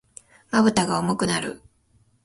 [0.49, 1.61] 瞼が重くなる。